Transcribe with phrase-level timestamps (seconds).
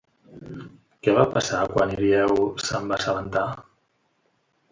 [1.07, 2.33] Què va passar quan Hirieu
[2.69, 3.43] se'n va assabentar?